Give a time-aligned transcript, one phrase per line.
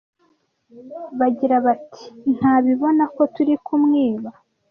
[1.19, 2.05] Bagira bati:
[2.37, 4.29] "Ntabibona ko turi kumwiba